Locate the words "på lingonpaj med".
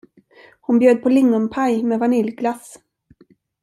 1.03-1.99